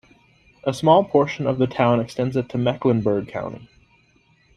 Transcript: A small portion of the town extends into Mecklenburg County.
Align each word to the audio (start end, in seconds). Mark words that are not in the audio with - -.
A 0.63 0.73
small 0.73 1.03
portion 1.03 1.45
of 1.45 1.59
the 1.59 1.67
town 1.67 1.99
extends 1.99 2.35
into 2.35 2.57
Mecklenburg 2.57 3.27
County. 3.27 3.69